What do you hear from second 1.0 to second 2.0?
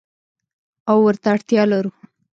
ورته اړتیا لرو.